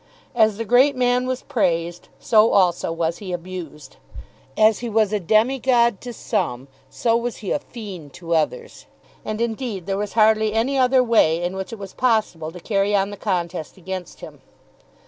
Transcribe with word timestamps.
As 0.33 0.57
the 0.57 0.65
great 0.65 0.95
man 0.95 1.27
was 1.27 1.43
praised, 1.43 2.09
so 2.17 2.53
also 2.53 2.91
was 2.91 3.19
he 3.19 3.31
abused. 3.31 3.97
As 4.57 4.79
he 4.79 4.89
was 4.89 5.13
a 5.13 5.19
demi 5.19 5.59
god 5.59 6.01
to 6.01 6.11
some, 6.11 6.67
so 6.89 7.15
was 7.15 7.37
he 7.45 7.51
a 7.51 7.59
fiend 7.59 8.11
to 8.13 8.33
others. 8.33 8.87
And 9.23 9.39
indeed 9.39 9.85
there 9.85 9.97
was 9.99 10.13
hardly 10.13 10.53
any 10.53 10.75
other 10.75 11.03
way 11.03 11.43
in 11.43 11.55
which 11.55 11.71
it 11.71 11.77
was 11.77 11.93
possible 11.93 12.51
to 12.51 12.59
carry 12.59 12.95
on 12.95 13.11
the 13.11 13.15
contest 13.15 13.77
against 13.77 14.21
him. 14.21 14.41